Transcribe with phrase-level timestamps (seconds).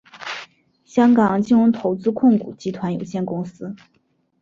[0.83, 3.75] 香港金融投资控股集团有限公司。